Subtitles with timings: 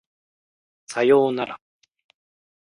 [0.87, 1.61] 左様なら